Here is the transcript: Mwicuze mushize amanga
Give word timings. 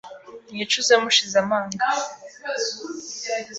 Mwicuze 0.53 0.93
mushize 1.01 1.35
amanga 1.43 1.85